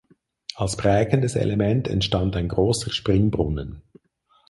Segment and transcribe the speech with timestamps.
[0.55, 3.83] Als prägendes Element entstand ein großer Springbrunnen.